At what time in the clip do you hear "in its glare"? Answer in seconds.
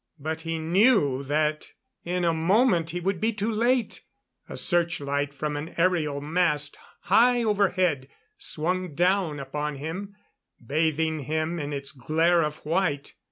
11.59-12.41